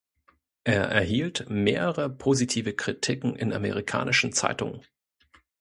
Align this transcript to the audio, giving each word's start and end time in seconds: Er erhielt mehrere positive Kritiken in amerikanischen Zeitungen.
Er 0.63 0.85
erhielt 0.85 1.45
mehrere 1.51 2.09
positive 2.09 2.73
Kritiken 2.73 3.35
in 3.35 3.53
amerikanischen 3.53 4.33
Zeitungen. 4.33 4.81